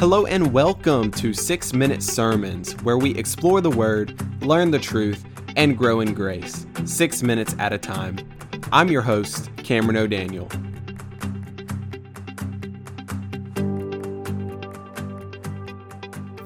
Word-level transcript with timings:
Hello 0.00 0.24
and 0.24 0.50
welcome 0.54 1.10
to 1.10 1.34
6 1.34 1.74
Minute 1.74 2.02
Sermons, 2.02 2.72
where 2.84 2.96
we 2.96 3.14
explore 3.16 3.60
the 3.60 3.68
Word, 3.68 4.18
learn 4.42 4.70
the 4.70 4.78
truth, 4.78 5.22
and 5.56 5.76
grow 5.76 6.00
in 6.00 6.14
grace, 6.14 6.66
six 6.86 7.22
minutes 7.22 7.54
at 7.58 7.74
a 7.74 7.76
time. 7.76 8.16
I'm 8.72 8.88
your 8.88 9.02
host, 9.02 9.50
Cameron 9.58 9.98
O'Daniel. 9.98 10.48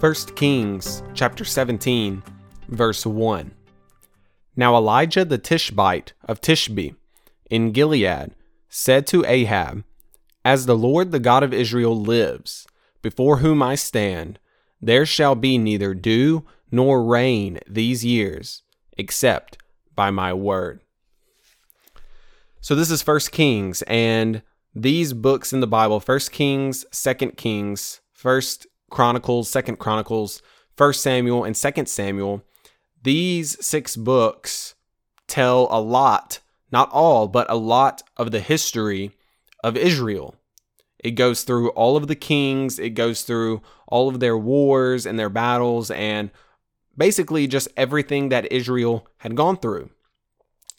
First 0.00 0.34
Kings 0.34 1.04
chapter 1.14 1.44
17, 1.44 2.24
verse 2.70 3.06
1. 3.06 3.52
Now 4.56 4.74
Elijah 4.74 5.24
the 5.24 5.38
Tishbite 5.38 6.12
of 6.24 6.40
Tishbe 6.40 6.96
in 7.48 7.70
Gilead 7.70 8.34
said 8.68 9.06
to 9.06 9.24
Ahab, 9.24 9.84
As 10.44 10.66
the 10.66 10.76
Lord 10.76 11.12
the 11.12 11.20
God 11.20 11.44
of 11.44 11.54
Israel 11.54 11.96
lives, 11.96 12.66
before 13.04 13.36
whom 13.36 13.62
I 13.62 13.74
stand, 13.74 14.40
there 14.80 15.04
shall 15.04 15.34
be 15.34 15.58
neither 15.58 15.92
dew 15.92 16.46
nor 16.72 17.04
rain 17.04 17.60
these 17.68 18.02
years, 18.02 18.62
except 18.96 19.58
by 19.94 20.10
my 20.10 20.32
word. 20.32 20.80
So 22.62 22.74
this 22.74 22.90
is 22.90 23.02
First 23.02 23.30
Kings, 23.30 23.82
and 23.82 24.42
these 24.74 25.12
books 25.12 25.52
in 25.52 25.60
the 25.60 25.66
Bible, 25.66 26.00
First 26.00 26.32
Kings, 26.32 26.86
Second 26.90 27.36
Kings, 27.36 28.00
First 28.10 28.66
Chronicles, 28.90 29.50
Second 29.50 29.76
Chronicles, 29.78 30.40
First 30.74 31.02
Samuel, 31.02 31.44
and 31.44 31.54
Second 31.54 31.90
Samuel, 31.90 32.42
these 33.02 33.62
six 33.64 33.96
books 33.96 34.74
tell 35.28 35.68
a 35.70 35.78
lot, 35.78 36.40
not 36.72 36.90
all, 36.90 37.28
but 37.28 37.50
a 37.50 37.54
lot 37.54 38.02
of 38.16 38.30
the 38.30 38.40
history 38.40 39.10
of 39.62 39.76
Israel. 39.76 40.36
It 41.04 41.12
goes 41.12 41.42
through 41.42 41.68
all 41.70 41.98
of 41.98 42.08
the 42.08 42.16
kings, 42.16 42.78
it 42.78 42.90
goes 42.90 43.22
through 43.22 43.60
all 43.86 44.08
of 44.08 44.20
their 44.20 44.38
wars 44.38 45.04
and 45.04 45.18
their 45.18 45.28
battles, 45.28 45.90
and 45.90 46.30
basically 46.96 47.46
just 47.46 47.68
everything 47.76 48.30
that 48.30 48.50
Israel 48.50 49.06
had 49.18 49.36
gone 49.36 49.58
through. 49.58 49.90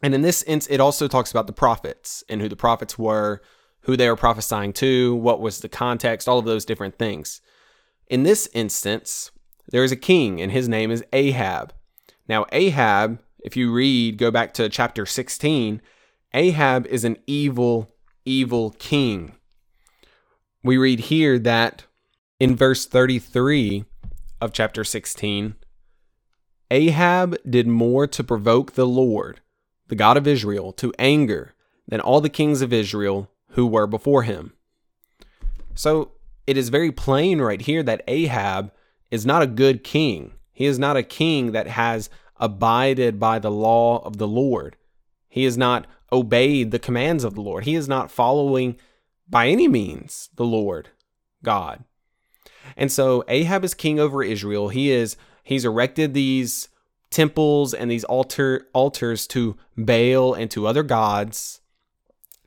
And 0.01 0.15
in 0.15 0.23
this 0.23 0.41
instance, 0.43 0.73
it 0.73 0.81
also 0.81 1.07
talks 1.07 1.29
about 1.29 1.45
the 1.45 1.53
prophets 1.53 2.23
and 2.27 2.41
who 2.41 2.49
the 2.49 2.55
prophets 2.55 2.97
were, 2.97 3.41
who 3.81 3.95
they 3.95 4.09
were 4.09 4.15
prophesying 4.15 4.73
to, 4.73 5.15
what 5.15 5.39
was 5.39 5.59
the 5.59 5.69
context, 5.69 6.27
all 6.27 6.39
of 6.39 6.45
those 6.45 6.65
different 6.65 6.97
things. 6.97 7.39
In 8.07 8.23
this 8.23 8.49
instance, 8.53 9.29
there 9.69 9.83
is 9.83 9.91
a 9.91 9.95
king, 9.95 10.41
and 10.41 10.51
his 10.51 10.67
name 10.67 10.89
is 10.89 11.03
Ahab. 11.13 11.71
Now, 12.27 12.47
Ahab, 12.51 13.19
if 13.43 13.55
you 13.55 13.71
read, 13.71 14.17
go 14.17 14.31
back 14.31 14.55
to 14.55 14.69
chapter 14.69 15.05
16, 15.05 15.81
Ahab 16.33 16.87
is 16.87 17.03
an 17.03 17.17
evil, 17.27 17.93
evil 18.25 18.71
king. 18.79 19.35
We 20.65 20.77
read 20.77 20.99
here 21.01 21.37
that 21.37 21.83
in 22.39 22.55
verse 22.55 22.87
33 22.87 23.85
of 24.41 24.51
chapter 24.51 24.83
16, 24.83 25.53
Ahab 26.71 27.37
did 27.47 27.67
more 27.67 28.07
to 28.07 28.23
provoke 28.23 28.71
the 28.71 28.87
Lord, 28.87 29.41
the 29.89 29.95
God 29.95 30.17
of 30.17 30.25
Israel, 30.25 30.73
to 30.73 30.91
anger 30.97 31.53
than 31.87 32.01
all 32.01 32.19
the 32.19 32.29
kings 32.31 32.63
of 32.63 32.73
Israel 32.73 33.29
who 33.49 33.67
were 33.67 33.85
before 33.85 34.23
him. 34.23 34.53
So 35.75 36.13
it 36.47 36.57
is 36.57 36.69
very 36.69 36.91
plain 36.91 37.41
right 37.41 37.61
here 37.61 37.83
that 37.83 38.01
Ahab 38.07 38.73
is 39.11 39.23
not 39.23 39.43
a 39.43 39.47
good 39.47 39.83
king. 39.83 40.33
He 40.51 40.65
is 40.65 40.79
not 40.79 40.97
a 40.97 41.03
king 41.03 41.51
that 41.51 41.67
has 41.67 42.09
abided 42.37 43.19
by 43.19 43.37
the 43.37 43.51
law 43.51 43.99
of 44.03 44.17
the 44.17 44.27
Lord. 44.27 44.77
He 45.29 45.43
has 45.43 45.59
not 45.59 45.85
obeyed 46.11 46.71
the 46.71 46.79
commands 46.79 47.23
of 47.23 47.35
the 47.35 47.41
Lord. 47.41 47.65
He 47.65 47.75
is 47.75 47.87
not 47.87 48.09
following 48.09 48.77
by 49.29 49.47
any 49.47 49.67
means 49.67 50.29
the 50.35 50.45
Lord 50.45 50.89
God. 51.43 51.83
And 52.75 52.91
so 52.91 53.23
Ahab 53.27 53.63
is 53.63 53.73
king 53.73 53.99
over 53.99 54.23
Israel. 54.23 54.69
He 54.69 54.91
is 54.91 55.17
he's 55.43 55.65
erected 55.65 56.13
these 56.13 56.69
temples 57.09 57.73
and 57.73 57.89
these 57.89 58.03
altar 58.03 58.67
altars 58.73 59.27
to 59.27 59.55
Baal 59.77 60.33
and 60.33 60.49
to 60.51 60.67
other 60.67 60.83
gods. 60.83 61.61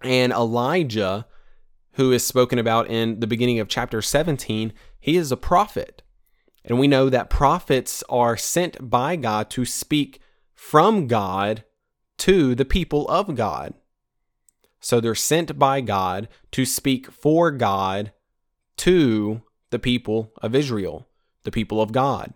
And 0.02 0.32
Elijah, 0.32 1.26
who 1.92 2.12
is 2.12 2.26
spoken 2.26 2.58
about 2.58 2.88
in 2.88 3.20
the 3.20 3.26
beginning 3.26 3.58
of 3.60 3.68
chapter 3.68 4.02
17, 4.02 4.72
he 5.00 5.16
is 5.16 5.32
a 5.32 5.36
prophet. 5.36 6.02
And 6.64 6.78
we 6.78 6.86
know 6.86 7.08
that 7.08 7.30
prophets 7.30 8.04
are 8.08 8.36
sent 8.36 8.90
by 8.90 9.16
God 9.16 9.48
to 9.50 9.64
speak 9.64 10.20
from 10.54 11.06
God 11.06 11.64
to 12.18 12.54
the 12.54 12.64
people 12.64 13.08
of 13.08 13.34
God. 13.34 13.74
So 14.80 15.00
they're 15.00 15.14
sent 15.14 15.58
by 15.58 15.80
God 15.80 16.28
to 16.52 16.64
speak 16.64 17.10
for 17.10 17.50
God 17.50 18.12
to 18.78 19.42
the 19.70 19.78
people 19.78 20.32
of 20.40 20.54
Israel, 20.54 21.06
the 21.44 21.50
people 21.50 21.80
of 21.82 21.92
God. 21.92 22.32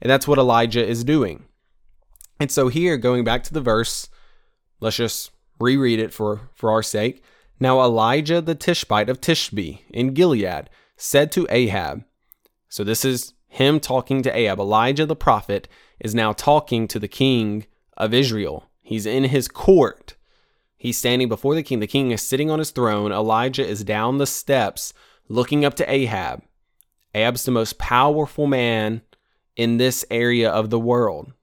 And 0.00 0.10
that's 0.10 0.26
what 0.26 0.38
Elijah 0.38 0.84
is 0.84 1.04
doing. 1.04 1.44
And 2.40 2.50
so 2.50 2.68
here, 2.68 2.96
going 2.96 3.22
back 3.22 3.44
to 3.44 3.54
the 3.54 3.60
verse, 3.60 4.08
let's 4.80 4.96
just 4.96 5.30
reread 5.60 6.00
it 6.00 6.12
for, 6.12 6.50
for 6.54 6.70
our 6.70 6.82
sake. 6.82 7.22
Now 7.60 7.80
Elijah 7.80 8.40
the 8.40 8.56
Tishbite 8.56 9.08
of 9.08 9.20
Tishbe 9.20 9.80
in 9.90 10.14
Gilead 10.14 10.68
said 10.96 11.30
to 11.32 11.46
Ahab, 11.50 12.04
so 12.68 12.82
this 12.82 13.04
is 13.04 13.34
him 13.46 13.78
talking 13.78 14.22
to 14.22 14.36
Ahab. 14.36 14.58
Elijah 14.58 15.06
the 15.06 15.14
prophet 15.14 15.68
is 16.00 16.14
now 16.14 16.32
talking 16.32 16.88
to 16.88 16.98
the 16.98 17.06
king 17.06 17.66
of 17.96 18.12
Israel. 18.12 18.70
He's 18.80 19.06
in 19.06 19.24
his 19.24 19.46
court. 19.46 20.16
He's 20.82 20.98
standing 20.98 21.28
before 21.28 21.54
the 21.54 21.62
king. 21.62 21.78
The 21.78 21.86
king 21.86 22.10
is 22.10 22.22
sitting 22.22 22.50
on 22.50 22.58
his 22.58 22.72
throne. 22.72 23.12
Elijah 23.12 23.64
is 23.64 23.84
down 23.84 24.18
the 24.18 24.26
steps 24.26 24.92
looking 25.28 25.64
up 25.64 25.74
to 25.74 25.88
Ahab. 25.88 26.42
Ahab's 27.14 27.44
the 27.44 27.52
most 27.52 27.78
powerful 27.78 28.48
man 28.48 29.02
in 29.54 29.76
this 29.76 30.04
area 30.10 30.50
of 30.50 30.70
the 30.70 30.80
world. 30.80 31.34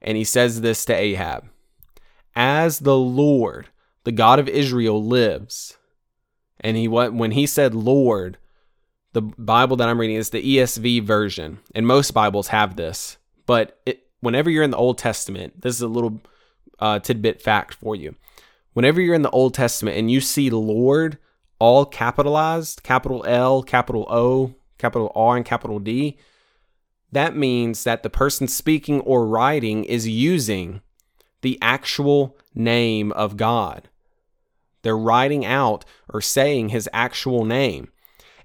And 0.00 0.16
he 0.16 0.22
says 0.22 0.60
this 0.60 0.84
to 0.84 0.94
Ahab 0.94 1.48
As 2.36 2.78
the 2.78 2.96
Lord, 2.96 3.70
the 4.04 4.12
God 4.12 4.38
of 4.38 4.48
Israel, 4.48 5.04
lives. 5.04 5.76
And 6.60 6.76
he 6.76 6.86
when 6.86 7.32
he 7.32 7.44
said 7.44 7.74
Lord, 7.74 8.38
the 9.14 9.22
Bible 9.22 9.76
that 9.78 9.88
I'm 9.88 9.98
reading 9.98 10.14
is 10.14 10.30
the 10.30 10.58
ESV 10.58 11.02
version, 11.02 11.58
and 11.74 11.88
most 11.88 12.12
Bibles 12.12 12.46
have 12.48 12.76
this. 12.76 13.16
But 13.46 13.80
it, 13.84 14.06
whenever 14.20 14.48
you're 14.48 14.62
in 14.62 14.70
the 14.70 14.76
Old 14.76 14.96
Testament, 14.96 15.60
this 15.60 15.74
is 15.74 15.82
a 15.82 15.88
little 15.88 16.20
uh, 16.80 16.98
tidbit 16.98 17.42
fact 17.42 17.74
for 17.74 17.96
you. 17.96 18.14
Whenever 18.72 19.00
you're 19.00 19.14
in 19.14 19.22
the 19.22 19.30
Old 19.30 19.54
Testament 19.54 19.96
and 19.96 20.10
you 20.10 20.20
see 20.20 20.50
Lord 20.50 21.18
all 21.58 21.84
capitalized, 21.84 22.82
capital 22.82 23.24
L, 23.26 23.62
capital 23.62 24.06
O, 24.08 24.54
capital 24.78 25.10
R, 25.14 25.36
and 25.36 25.44
capital 25.44 25.78
D, 25.78 26.18
that 27.10 27.36
means 27.36 27.84
that 27.84 28.02
the 28.02 28.10
person 28.10 28.46
speaking 28.46 29.00
or 29.00 29.26
writing 29.26 29.84
is 29.84 30.06
using 30.06 30.82
the 31.40 31.58
actual 31.62 32.36
name 32.54 33.12
of 33.12 33.36
God. 33.36 33.88
They're 34.82 34.96
writing 34.96 35.44
out 35.44 35.84
or 36.08 36.20
saying 36.20 36.68
his 36.68 36.88
actual 36.92 37.44
name. 37.44 37.90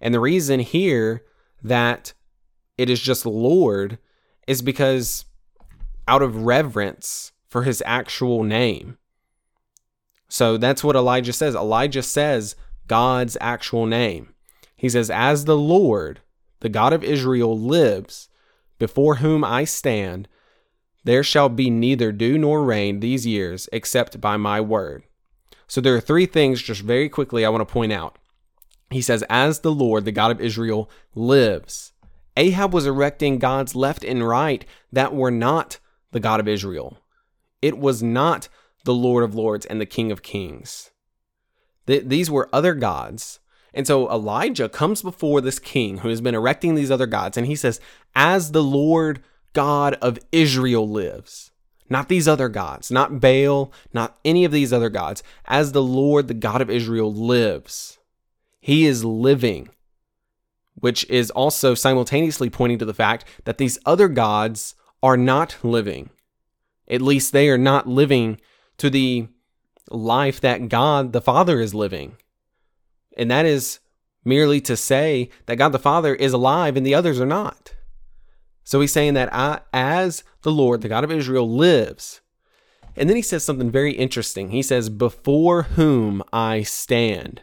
And 0.01 0.13
the 0.13 0.19
reason 0.19 0.59
here 0.59 1.23
that 1.61 2.13
it 2.77 2.89
is 2.89 2.99
just 2.99 3.25
Lord 3.25 3.99
is 4.47 4.61
because 4.61 5.25
out 6.07 6.21
of 6.21 6.43
reverence 6.43 7.31
for 7.53 7.61
his 7.61 7.83
actual 7.85 8.43
name. 8.43 8.97
So 10.27 10.57
that's 10.57 10.83
what 10.83 10.95
Elijah 10.95 11.33
says. 11.33 11.53
Elijah 11.53 12.01
says 12.01 12.55
God's 12.87 13.37
actual 13.39 13.85
name. 13.85 14.33
He 14.75 14.89
says, 14.89 15.11
As 15.11 15.45
the 15.45 15.55
Lord, 15.55 16.21
the 16.61 16.69
God 16.69 16.93
of 16.93 17.03
Israel, 17.03 17.55
lives, 17.55 18.27
before 18.79 19.17
whom 19.17 19.43
I 19.43 19.65
stand, 19.65 20.27
there 21.03 21.21
shall 21.21 21.47
be 21.47 21.69
neither 21.69 22.11
dew 22.11 22.39
nor 22.39 22.63
rain 22.63 23.01
these 23.01 23.27
years 23.27 23.69
except 23.71 24.19
by 24.19 24.35
my 24.35 24.59
word. 24.59 25.03
So 25.67 25.79
there 25.79 25.95
are 25.95 26.01
three 26.01 26.25
things, 26.25 26.59
just 26.59 26.81
very 26.81 27.07
quickly, 27.07 27.45
I 27.45 27.49
want 27.49 27.61
to 27.61 27.71
point 27.71 27.93
out. 27.93 28.17
He 28.89 29.03
says, 29.03 29.23
As 29.29 29.59
the 29.59 29.71
Lord, 29.71 30.05
the 30.05 30.11
God 30.11 30.31
of 30.31 30.41
Israel, 30.41 30.89
lives. 31.13 31.93
Ahab 32.35 32.73
was 32.73 32.87
erecting 32.87 33.37
gods 33.37 33.75
left 33.75 34.03
and 34.03 34.27
right 34.27 34.65
that 34.91 35.13
were 35.13 35.29
not 35.29 35.77
the 36.09 36.19
God 36.19 36.39
of 36.39 36.47
Israel. 36.47 36.97
It 37.63 37.79
was 37.79 38.03
not 38.03 38.47
the 38.85 38.93
Lord 38.93 39.23
of 39.23 39.33
Lords 39.33 39.65
and 39.65 39.81
the 39.81 39.85
King 39.85 40.11
of 40.11 40.21
Kings. 40.21 40.91
Th- 41.87 42.03
these 42.05 42.29
were 42.29 42.49
other 42.53 42.73
gods 42.75 43.39
and 43.73 43.87
so 43.87 44.09
Elijah 44.09 44.69
comes 44.69 45.01
before 45.01 45.41
this 45.41 45.59
king 45.59 45.99
who 45.99 46.09
has 46.09 46.21
been 46.21 46.35
erecting 46.35 46.75
these 46.75 46.91
other 46.91 47.07
gods, 47.07 47.37
and 47.37 47.47
he 47.47 47.55
says, 47.55 47.79
As 48.15 48.51
the 48.51 48.63
Lord 48.63 49.23
God 49.53 49.95
of 49.95 50.19
Israel 50.31 50.87
lives, 50.87 51.51
not 51.89 52.07
these 52.07 52.27
other 52.27 52.49
gods, 52.49 52.91
not 52.91 53.19
Baal, 53.19 53.73
not 53.91 54.17
any 54.23 54.45
of 54.45 54.51
these 54.51 54.71
other 54.71 54.89
gods, 54.89 55.23
as 55.45 55.71
the 55.71 55.81
Lord, 55.81 56.27
the 56.27 56.33
God 56.33 56.61
of 56.61 56.69
Israel 56.69 57.11
lives, 57.11 57.97
he 58.59 58.85
is 58.85 59.03
living, 59.03 59.69
which 60.75 61.07
is 61.09 61.31
also 61.31 61.73
simultaneously 61.73 62.49
pointing 62.49 62.77
to 62.77 62.85
the 62.85 62.93
fact 62.93 63.25
that 63.45 63.57
these 63.57 63.79
other 63.85 64.07
gods 64.07 64.75
are 65.01 65.17
not 65.17 65.57
living. 65.63 66.09
At 66.93 67.01
least 67.01 67.33
they 67.33 67.49
are 67.49 67.57
not 67.57 67.87
living 67.87 68.39
to 68.77 68.89
the 68.89 69.27
life 69.89 70.39
that 70.41 70.69
God 70.69 71.11
the 71.11 71.21
Father 71.21 71.59
is 71.59 71.73
living. 71.73 72.17
And 73.17 73.31
that 73.31 73.45
is 73.45 73.79
merely 74.23 74.61
to 74.61 74.77
say 74.77 75.29
that 75.47 75.57
God 75.57 75.71
the 75.71 75.79
Father 75.79 76.13
is 76.13 76.33
alive 76.33 76.77
and 76.77 76.85
the 76.85 76.95
others 76.95 77.19
are 77.19 77.25
not. 77.25 77.75
So 78.63 78.79
he's 78.79 78.93
saying 78.93 79.15
that 79.15 79.33
I, 79.33 79.61
as 79.73 80.23
the 80.43 80.51
Lord, 80.51 80.81
the 80.81 80.89
God 80.89 81.03
of 81.03 81.11
Israel, 81.11 81.49
lives. 81.49 82.21
And 82.95 83.09
then 83.09 83.15
he 83.15 83.21
says 83.21 83.43
something 83.43 83.71
very 83.71 83.93
interesting. 83.93 84.51
He 84.51 84.61
says, 84.61 84.89
Before 84.89 85.63
whom 85.63 86.21
I 86.31 86.61
stand. 86.61 87.41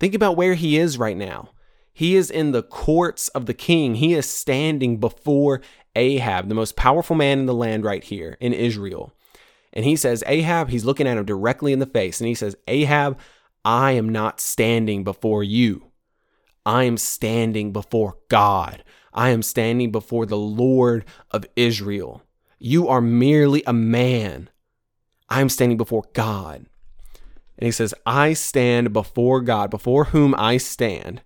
Think 0.00 0.14
about 0.14 0.36
where 0.36 0.54
he 0.54 0.76
is 0.76 0.98
right 0.98 1.16
now. 1.16 1.50
He 1.98 2.14
is 2.14 2.30
in 2.30 2.52
the 2.52 2.62
courts 2.62 3.26
of 3.30 3.46
the 3.46 3.54
king. 3.54 3.96
He 3.96 4.14
is 4.14 4.30
standing 4.30 4.98
before 5.00 5.60
Ahab, 5.96 6.48
the 6.48 6.54
most 6.54 6.76
powerful 6.76 7.16
man 7.16 7.40
in 7.40 7.46
the 7.46 7.52
land 7.52 7.82
right 7.82 8.04
here 8.04 8.36
in 8.38 8.52
Israel. 8.52 9.12
And 9.72 9.84
he 9.84 9.96
says, 9.96 10.22
Ahab, 10.28 10.68
he's 10.68 10.84
looking 10.84 11.08
at 11.08 11.18
him 11.18 11.24
directly 11.24 11.72
in 11.72 11.80
the 11.80 11.86
face. 11.86 12.20
And 12.20 12.28
he 12.28 12.36
says, 12.36 12.54
Ahab, 12.68 13.18
I 13.64 13.90
am 13.92 14.10
not 14.10 14.38
standing 14.38 15.02
before 15.02 15.42
you. 15.42 15.90
I 16.64 16.84
am 16.84 16.98
standing 16.98 17.72
before 17.72 18.18
God. 18.28 18.84
I 19.12 19.30
am 19.30 19.42
standing 19.42 19.90
before 19.90 20.24
the 20.24 20.38
Lord 20.38 21.04
of 21.32 21.46
Israel. 21.56 22.22
You 22.60 22.86
are 22.86 23.00
merely 23.00 23.64
a 23.66 23.72
man. 23.72 24.50
I 25.28 25.40
am 25.40 25.48
standing 25.48 25.76
before 25.76 26.04
God. 26.12 26.66
And 27.58 27.66
he 27.66 27.72
says, 27.72 27.92
I 28.06 28.34
stand 28.34 28.92
before 28.92 29.40
God, 29.40 29.68
before 29.68 30.04
whom 30.04 30.32
I 30.38 30.58
stand. 30.58 31.22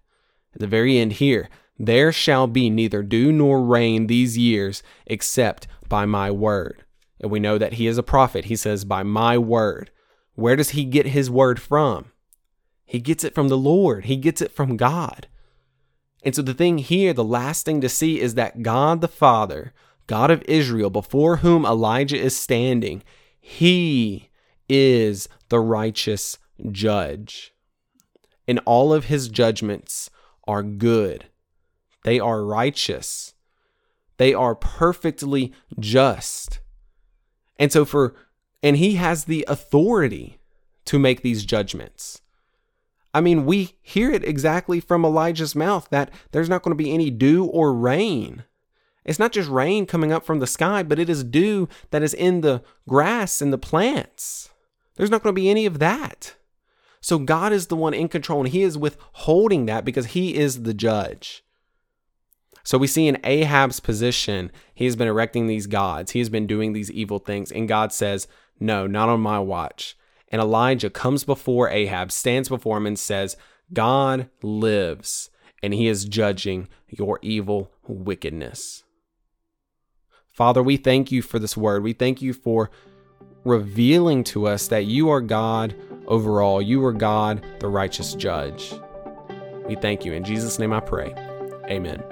At 0.55 0.61
the 0.61 0.67
very 0.67 0.99
end 0.99 1.15
here, 1.15 1.49
there 1.79 2.13
shall 2.13 2.47
be 2.47 2.71
neither 2.71 3.03
dew 3.03 3.33
nor 3.33 3.63
rain 3.63 4.07
these 4.07 4.39
years 4.39 4.83
except 5.07 5.67
by 5.89 6.05
my 6.07 6.31
word. 6.31 6.85
And 7.21 7.31
we 7.31 7.41
know 7.41 7.59
that 7.59 7.75
he 7.75 7.87
is 7.87 7.99
a 7.99 8.03
prophet. 8.03 8.47
He 8.47 8.57
says, 8.57 8.85
by 8.85 9.03
my 9.03 9.39
word. 9.39 9.91
Where 10.35 10.57
does 10.57 10.71
he 10.71 10.85
get 10.85 11.07
his 11.07 11.31
word 11.31 11.61
from? 11.61 12.13
He 12.85 13.01
gets 13.01 13.25
it 13.25 13.35
from 13.35 13.49
the 13.49 13.57
Lord, 13.57 14.07
he 14.07 14.17
gets 14.17 14.43
it 14.43 14.53
from 14.53 14.77
God. 14.77 15.29
And 16.23 16.35
so 16.35 16.43
the 16.43 16.55
thing 16.55 16.79
here, 16.79 17.13
the 17.13 17.25
last 17.25 17.65
thing 17.65 17.81
to 17.81 17.89
see 17.89 18.21
is 18.21 18.35
that 18.35 18.63
God 18.63 19.01
the 19.01 19.09
Father, 19.09 19.73
God 20.07 20.31
of 20.31 20.43
Israel, 20.47 20.91
before 20.91 21.39
whom 21.39 21.65
Elijah 21.65 22.19
is 22.19 22.37
standing, 22.37 23.03
he 23.41 24.31
is 24.69 25.29
the 25.49 25.59
righteous 25.59 26.39
judge. 26.71 27.53
And 28.47 28.61
all 28.65 28.93
of 28.93 29.07
his 29.07 29.29
judgments 29.29 30.11
are 30.47 30.63
good. 30.63 31.27
They 32.05 32.19
are 32.19 32.45
righteous. 32.45 33.35
They 34.17 34.35
are 34.35 34.55
perfectly 34.55 35.53
just. 35.79 36.61
And 37.59 37.73
so 37.73 37.85
for 37.85 38.15
and 38.63 38.77
he 38.77 38.95
has 38.95 39.25
the 39.25 39.45
authority 39.49 40.39
to 40.85 40.99
make 40.99 41.23
these 41.23 41.45
judgments. 41.45 42.21
I 43.15 43.21
mean, 43.21 43.45
we 43.45 43.77
hear 43.83 44.11
it 44.11 44.25
exactly 44.25 44.81
from 44.81 45.05
Elijah's 45.05 45.55
mouth 45.55 45.89
that 45.91 46.11
there's 46.31 46.49
not 46.49 46.63
going 46.63 46.77
to 46.77 46.83
be 46.83 46.93
any 46.93 47.11
dew 47.11 47.45
or 47.45 47.75
rain. 47.75 48.45
It's 49.05 49.19
not 49.19 49.33
just 49.33 49.51
rain 49.51 49.85
coming 49.87 50.13
up 50.13 50.25
from 50.25 50.39
the 50.39 50.47
sky, 50.47 50.83
but 50.83 50.99
it 50.99 51.11
is 51.11 51.25
dew 51.25 51.69
that 51.91 52.03
is 52.03 52.15
in 52.15 52.41
the 52.41 52.63
grass 52.89 53.43
and 53.43 53.53
the 53.53 53.59
plants. 53.59 54.51
There's 54.97 55.11
not 55.11 55.23
going 55.23 55.35
to 55.35 55.41
be 55.41 55.51
any 55.51 55.67
of 55.67 55.79
that. 55.81 56.37
So 57.03 57.19
God 57.19 57.53
is 57.53 57.67
the 57.67 57.77
one 57.77 57.93
in 57.93 58.09
control 58.09 58.41
and 58.41 58.49
he 58.49 58.63
is 58.63 58.79
withholding 58.79 59.67
that 59.67 59.85
because 59.85 60.07
he 60.07 60.37
is 60.37 60.63
the 60.63 60.73
judge. 60.73 61.45
So 62.65 62.79
we 62.79 62.87
see 62.87 63.09
in 63.09 63.19
Ahab's 63.25 63.81
position, 63.81 64.53
he 64.73 64.85
has 64.85 64.95
been 64.95 65.09
erecting 65.09 65.49
these 65.49 65.67
gods. 65.67 66.13
He 66.13 66.21
has 66.21 66.29
been 66.29 66.47
doing 66.47 66.73
these 66.73 66.93
evil 66.93 67.19
things. 67.19 67.51
And 67.51 67.69
God 67.69 67.93
says, 67.93 68.29
No, 68.61 68.87
not 68.87 69.09
on 69.09 69.21
my 69.21 69.41
watch. 69.41 69.97
And 70.29 70.41
Elijah 70.41 70.91
comes 70.91 71.25
before 71.25 71.69
Ahab, 71.69 72.13
stands 72.13 72.49
before 72.49 72.77
him, 72.77 72.87
and 72.87 72.99
says, 72.99 73.37
God 73.73 74.31
lives, 74.43 75.29
and 75.63 75.75
he 75.75 75.89
is 75.89 76.05
judging 76.05 76.69
your 76.89 77.19
evil 77.21 77.73
wickedness. 77.87 78.85
Father, 80.31 80.63
we 80.63 80.77
thank 80.77 81.11
you 81.11 81.21
for 81.21 81.39
this 81.39 81.57
word. 81.57 81.83
We 81.83 81.93
thank 81.93 82.23
you 82.23 82.33
for 82.33 82.71
revealing 83.45 84.23
to 84.25 84.47
us 84.47 84.69
that 84.69 84.87
you 84.87 85.11
are 85.11 85.21
God 85.21 85.75
over 86.07 86.41
all. 86.41 86.61
You 86.61 86.85
are 86.85 86.93
God, 86.93 87.45
the 87.61 87.69
righteous 87.69 88.15
judge. 88.15 88.75
We 89.67 89.77
thank 89.77 90.05
you. 90.05 90.13
In 90.13 90.25
Jesus' 90.25 90.59
name 90.59 90.73
I 90.73 90.81
pray. 90.81 91.15
Amen. 91.71 92.03